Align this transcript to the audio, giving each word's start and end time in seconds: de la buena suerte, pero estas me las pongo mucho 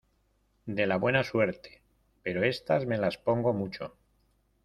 de 0.65 0.87
la 0.87 0.95
buena 0.97 1.23
suerte, 1.23 1.83
pero 2.23 2.43
estas 2.43 2.87
me 2.87 2.97
las 2.97 3.19
pongo 3.19 3.53
mucho 3.53 3.95